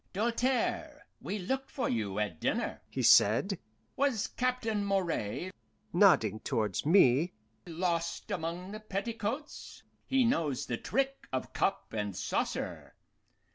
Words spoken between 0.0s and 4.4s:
"Doltaire, we looked for you at dinner," he said. "Was